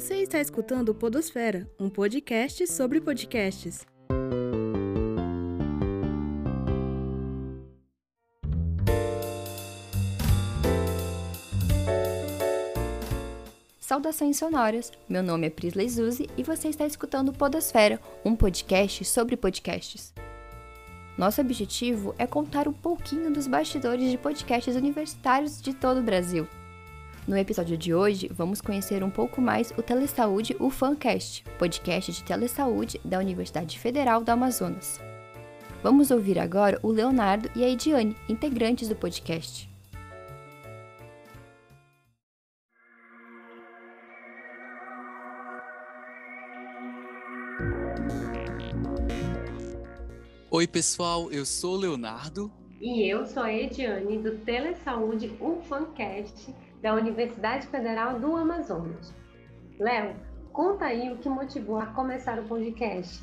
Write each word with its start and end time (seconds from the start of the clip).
Você 0.00 0.22
está 0.22 0.40
escutando 0.40 0.94
Podosfera, 0.94 1.70
um 1.78 1.90
podcast 1.90 2.66
sobre 2.68 3.02
podcasts. 3.02 3.86
Saudações 13.78 14.38
sonoras. 14.38 14.90
Meu 15.06 15.22
nome 15.22 15.48
é 15.48 15.50
Prisley 15.50 15.90
Zuzi 15.90 16.30
e 16.34 16.42
você 16.42 16.68
está 16.68 16.86
escutando 16.86 17.30
Podosfera, 17.30 18.00
um 18.24 18.34
podcast 18.34 19.04
sobre 19.04 19.36
podcasts. 19.36 20.14
Nosso 21.18 21.42
objetivo 21.42 22.14
é 22.16 22.26
contar 22.26 22.66
um 22.66 22.72
pouquinho 22.72 23.30
dos 23.30 23.46
bastidores 23.46 24.10
de 24.10 24.16
podcasts 24.16 24.74
universitários 24.74 25.60
de 25.60 25.74
todo 25.74 26.00
o 26.00 26.02
Brasil. 26.02 26.48
No 27.26 27.36
episódio 27.36 27.76
de 27.76 27.94
hoje, 27.94 28.28
vamos 28.32 28.60
conhecer 28.60 29.04
um 29.04 29.10
pouco 29.10 29.40
mais 29.40 29.72
o 29.76 29.82
Telesaúde 29.82 30.56
UFAMcast, 30.58 31.44
podcast 31.58 32.12
de 32.12 32.24
telesaúde 32.24 33.00
da 33.04 33.18
Universidade 33.18 33.78
Federal 33.78 34.24
do 34.24 34.30
Amazonas. 34.30 34.98
Vamos 35.82 36.10
ouvir 36.10 36.38
agora 36.38 36.78
o 36.82 36.90
Leonardo 36.90 37.50
e 37.54 37.62
a 37.62 37.68
Ediane, 37.68 38.16
integrantes 38.28 38.88
do 38.88 38.96
podcast. 38.96 39.68
Oi, 50.50 50.66
pessoal, 50.66 51.30
eu 51.30 51.46
sou 51.46 51.74
o 51.74 51.78
Leonardo. 51.78 52.59
E 52.80 53.06
eu 53.06 53.26
sou 53.26 53.42
a 53.42 53.52
Ediane, 53.52 54.16
do 54.16 54.38
Telesaúde 54.38 55.30
UFAMcast, 55.38 56.54
da 56.80 56.94
Universidade 56.94 57.66
Federal 57.66 58.18
do 58.18 58.34
Amazonas. 58.34 59.12
Léo, 59.78 60.16
conta 60.50 60.86
aí 60.86 61.12
o 61.12 61.18
que 61.18 61.28
motivou 61.28 61.76
a 61.76 61.86
começar 61.86 62.38
o 62.38 62.44
podcast. 62.44 63.22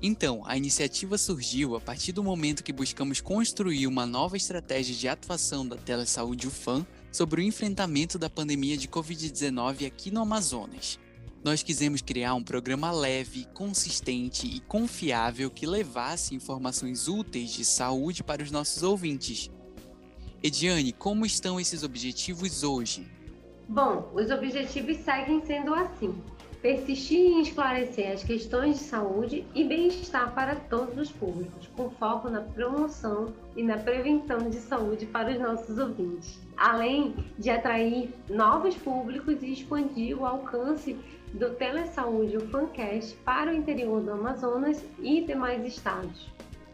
Então, 0.00 0.42
a 0.46 0.56
iniciativa 0.56 1.18
surgiu 1.18 1.76
a 1.76 1.80
partir 1.80 2.12
do 2.12 2.24
momento 2.24 2.64
que 2.64 2.72
buscamos 2.72 3.20
construir 3.20 3.86
uma 3.86 4.06
nova 4.06 4.38
estratégia 4.38 4.94
de 4.94 5.06
atuação 5.08 5.68
da 5.68 5.76
Telesaúde 5.76 6.46
UFAM 6.46 6.86
sobre 7.12 7.42
o 7.42 7.44
enfrentamento 7.44 8.18
da 8.18 8.30
pandemia 8.30 8.78
de 8.78 8.88
Covid-19 8.88 9.86
aqui 9.86 10.10
no 10.10 10.22
Amazonas. 10.22 10.98
Nós 11.42 11.62
quisemos 11.62 12.02
criar 12.02 12.34
um 12.34 12.42
programa 12.42 12.90
leve, 12.90 13.46
consistente 13.54 14.46
e 14.46 14.60
confiável 14.60 15.50
que 15.50 15.66
levasse 15.66 16.34
informações 16.34 17.06
úteis 17.06 17.50
de 17.50 17.64
saúde 17.64 18.24
para 18.24 18.42
os 18.42 18.50
nossos 18.50 18.82
ouvintes. 18.82 19.50
Ediane, 20.42 20.92
como 20.92 21.24
estão 21.24 21.60
esses 21.60 21.82
objetivos 21.82 22.62
hoje? 22.62 23.06
Bom, 23.68 24.10
os 24.14 24.30
objetivos 24.30 24.96
seguem 24.98 25.44
sendo 25.44 25.74
assim: 25.74 26.14
persistir 26.62 27.18
em 27.18 27.40
esclarecer 27.42 28.12
as 28.12 28.24
questões 28.24 28.78
de 28.78 28.84
saúde 28.84 29.44
e 29.54 29.64
bem-estar 29.64 30.34
para 30.34 30.56
todos 30.56 30.98
os 30.98 31.10
públicos, 31.10 31.68
com 31.76 31.90
foco 31.90 32.28
na 32.28 32.40
promoção 32.40 33.32
e 33.56 33.62
na 33.62 33.78
prevenção 33.78 34.50
de 34.50 34.56
saúde 34.56 35.06
para 35.06 35.30
os 35.30 35.38
nossos 35.38 35.78
ouvintes, 35.78 36.38
além 36.56 37.14
de 37.38 37.50
atrair 37.50 38.10
novos 38.28 38.74
públicos 38.74 39.42
e 39.42 39.52
expandir 39.52 40.18
o 40.18 40.26
alcance 40.26 40.96
do 41.32 41.54
Telesaúde 41.54 42.36
o 42.36 42.48
Fancast 42.48 43.14
para 43.24 43.52
o 43.52 43.54
interior 43.54 44.02
do 44.02 44.12
Amazonas 44.12 44.82
e 45.00 45.20
demais 45.20 45.64
estados. 45.66 46.26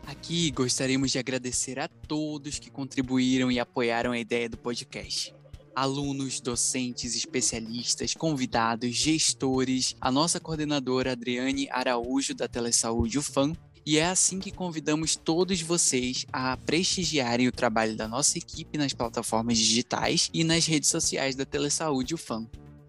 Aqui 0.07 0.51
gostaríamos 0.51 1.11
de 1.11 1.19
agradecer 1.19 1.79
a 1.79 1.89
todos 1.89 2.59
que 2.59 2.71
contribuíram 2.71 3.51
e 3.51 3.59
apoiaram 3.59 4.13
a 4.13 4.19
ideia 4.19 4.49
do 4.49 4.57
podcast. 4.57 5.35
Alunos, 5.75 6.41
docentes, 6.41 7.17
especialistas, 7.17 8.15
convidados, 8.15 8.95
gestores, 8.95 9.97
a 10.01 10.11
nossa 10.11 10.39
coordenadora 10.39 11.13
Adriane 11.13 11.69
Araújo 11.71 12.35
da 12.35 12.47
Telesaúde 12.47 13.19
UFAM, 13.19 13.55
e 13.87 13.99
é 13.99 14.07
assim 14.07 14.39
que 14.39 14.51
convidamos 14.51 15.15
todos 15.15 15.61
vocês 15.61 16.25
a 16.33 16.57
prestigiarem 16.57 17.49
o 17.49 17.53
trabalho 17.53 17.97
da 17.97 18.09
nossa 18.09 18.39
equipe 18.39 18.79
nas 18.79 18.95
plataformas 18.95 19.59
digitais 19.59 20.31
e 20.33 20.43
nas 20.43 20.67
redes 20.67 20.89
sociais 20.89 21.37
da 21.37 21.45
Telesaúde 21.45 22.15
UFAM. 22.15 22.47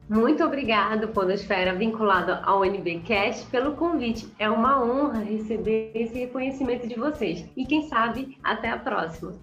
Muito 0.08 0.44
obrigado, 0.44 1.08
Podosfera, 1.08 1.74
vinculado 1.74 2.32
ao 2.44 2.64
NBcast, 2.64 3.46
pelo 3.48 3.76
convite. 3.76 4.32
É 4.38 4.48
uma 4.48 4.82
honra 4.84 5.20
receber 5.20 5.92
esse 5.96 6.14
reconhecimento 6.14 6.88
de 6.88 6.94
vocês. 6.94 7.44
E 7.58 7.66
quem 7.66 7.90
sabe, 7.90 8.38
até 8.44 8.70
a 8.70 8.78
próxima. 8.78 9.34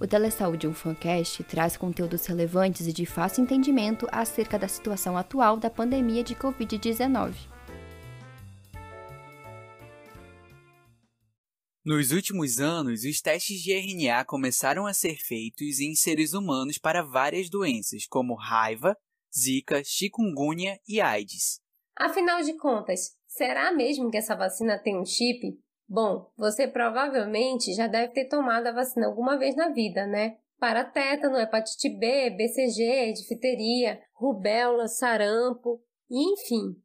O 0.00 0.06
Telesaúde 0.06 0.68
UFAMcast 0.68 1.42
traz 1.42 1.76
conteúdos 1.76 2.24
relevantes 2.24 2.86
e 2.86 2.92
de 2.92 3.04
fácil 3.04 3.42
entendimento 3.42 4.06
acerca 4.12 4.56
da 4.56 4.68
situação 4.68 5.16
atual 5.16 5.56
da 5.56 5.68
pandemia 5.68 6.22
de 6.22 6.36
Covid-19. 6.36 7.34
Nos 11.84 12.12
últimos 12.12 12.60
anos, 12.60 13.02
os 13.02 13.20
testes 13.20 13.60
de 13.60 13.72
RNA 13.72 14.24
começaram 14.24 14.86
a 14.86 14.92
ser 14.92 15.16
feitos 15.16 15.80
em 15.80 15.96
seres 15.96 16.32
humanos 16.32 16.78
para 16.78 17.02
várias 17.02 17.50
doenças, 17.50 18.06
como 18.06 18.36
raiva, 18.36 18.96
zika, 19.36 19.82
chikungunya 19.82 20.78
e 20.86 21.00
AIDS. 21.00 21.60
Afinal 21.96 22.40
de 22.42 22.56
contas, 22.56 23.16
será 23.26 23.72
mesmo 23.72 24.10
que 24.12 24.18
essa 24.18 24.36
vacina 24.36 24.78
tem 24.78 24.96
um 24.96 25.04
chip? 25.04 25.58
Bom, 25.88 26.30
você 26.36 26.68
provavelmente 26.68 27.72
já 27.72 27.86
deve 27.86 28.12
ter 28.12 28.26
tomado 28.26 28.66
a 28.66 28.72
vacina 28.72 29.06
alguma 29.06 29.38
vez 29.38 29.56
na 29.56 29.70
vida, 29.70 30.06
né? 30.06 30.36
Para 30.58 30.84
tétano, 30.84 31.38
hepatite 31.38 31.88
B, 31.88 32.28
BCG, 32.30 33.14
difteria, 33.14 33.98
rubéola, 34.12 34.86
sarampo, 34.86 35.80
enfim. 36.10 36.76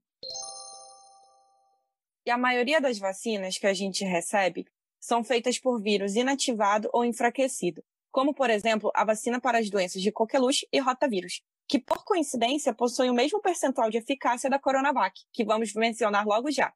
E 2.25 2.31
a 2.31 2.38
maioria 2.38 2.80
das 2.80 2.97
vacinas 2.97 3.58
que 3.58 3.68
a 3.68 3.74
gente 3.74 4.06
recebe 4.06 4.66
são 5.02 5.22
feitas 5.22 5.59
por 5.59 5.81
vírus 5.81 6.16
inativado 6.16 6.90
ou 6.94 7.03
enfraquecido, 7.03 7.84
como, 8.09 8.34
por 8.34 8.50
exemplo, 8.50 8.90
a 8.96 9.03
vacina 9.03 9.41
para 9.41 9.58
as 9.58 9.70
doenças 9.70 10.02
de 10.02 10.14
coqueluche 10.14 10.66
e 10.72 10.80
rotavírus, 10.80 11.41
que, 11.68 11.78
por 11.78 12.06
coincidência, 12.06 12.74
possuem 12.74 13.09
o 13.09 13.14
mesmo 13.14 13.41
percentual 13.41 13.90
de 13.90 13.97
eficácia 13.97 14.50
da 14.50 14.59
Coronavac, 14.59 15.20
que 15.34 15.44
vamos 15.44 15.74
mencionar 15.74 16.25
logo 16.25 16.50
já. 16.50 16.74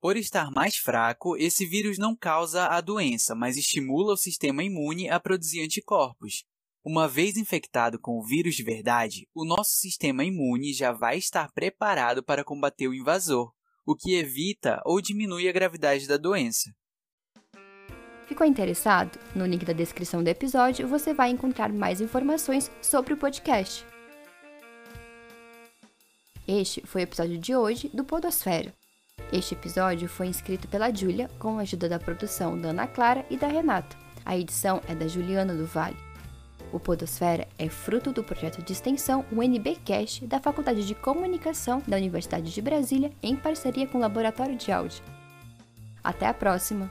Por 0.00 0.16
estar 0.16 0.52
mais 0.52 0.76
fraco, 0.76 1.36
esse 1.36 1.66
vírus 1.66 1.98
não 1.98 2.14
causa 2.14 2.66
a 2.66 2.80
doença, 2.80 3.34
mas 3.34 3.56
estimula 3.56 4.12
o 4.12 4.16
sistema 4.16 4.62
imune 4.62 5.10
a 5.10 5.18
produzir 5.18 5.60
anticorpos. 5.60 6.44
Uma 6.84 7.08
vez 7.08 7.36
infectado 7.36 7.98
com 7.98 8.16
o 8.16 8.22
vírus 8.22 8.54
de 8.54 8.62
verdade, 8.62 9.26
o 9.34 9.44
nosso 9.44 9.72
sistema 9.72 10.24
imune 10.24 10.72
já 10.72 10.92
vai 10.92 11.18
estar 11.18 11.50
preparado 11.52 12.22
para 12.22 12.44
combater 12.44 12.86
o 12.86 12.94
invasor, 12.94 13.52
o 13.84 13.96
que 13.96 14.14
evita 14.14 14.80
ou 14.84 15.00
diminui 15.00 15.48
a 15.48 15.52
gravidade 15.52 16.06
da 16.06 16.16
doença. 16.16 16.70
Ficou 18.28 18.46
interessado? 18.46 19.18
No 19.34 19.44
link 19.44 19.64
da 19.64 19.72
descrição 19.72 20.22
do 20.22 20.28
episódio 20.28 20.86
você 20.86 21.12
vai 21.12 21.30
encontrar 21.30 21.72
mais 21.72 22.00
informações 22.00 22.70
sobre 22.80 23.14
o 23.14 23.16
podcast. 23.16 23.84
Este 26.46 26.86
foi 26.86 27.02
o 27.02 27.04
episódio 27.04 27.36
de 27.36 27.56
hoje 27.56 27.88
do 27.88 28.04
Podosfera. 28.04 28.77
Este 29.30 29.54
episódio 29.54 30.08
foi 30.08 30.28
escrito 30.28 30.66
pela 30.68 30.90
Júlia 30.90 31.28
com 31.38 31.58
a 31.58 31.62
ajuda 31.62 31.86
da 31.86 31.98
produção 31.98 32.58
da 32.58 32.70
Ana 32.70 32.86
Clara 32.86 33.26
e 33.28 33.36
da 33.36 33.46
Renata. 33.46 33.94
A 34.24 34.38
edição 34.38 34.80
é 34.88 34.94
da 34.94 35.06
Juliana 35.06 35.54
do 35.54 35.66
Vale. 35.66 35.96
O 36.72 36.80
Podosfera 36.80 37.46
é 37.58 37.68
fruto 37.68 38.10
do 38.10 38.24
projeto 38.24 38.62
de 38.62 38.72
extensão 38.72 39.26
UNBcast 39.30 40.26
da 40.26 40.40
Faculdade 40.40 40.86
de 40.86 40.94
Comunicação 40.94 41.82
da 41.86 41.96
Universidade 41.98 42.52
de 42.52 42.62
Brasília 42.62 43.12
em 43.22 43.36
parceria 43.36 43.86
com 43.86 43.98
o 43.98 44.00
Laboratório 44.00 44.56
de 44.56 44.72
Áudio. 44.72 45.02
Até 46.02 46.26
a 46.26 46.32
próxima! 46.32 46.90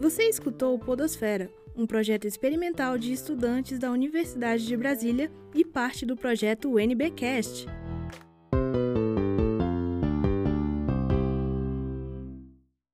Você 0.00 0.24
escutou 0.24 0.74
o 0.74 0.78
Podosfera, 0.78 1.50
um 1.78 1.86
projeto 1.86 2.26
experimental 2.26 2.98
de 2.98 3.12
estudantes 3.12 3.78
da 3.78 3.90
Universidade 3.90 4.66
de 4.66 4.76
Brasília 4.76 5.30
e 5.54 5.64
parte 5.64 6.04
do 6.04 6.16
projeto 6.16 6.74
UNBcast. 6.74 7.77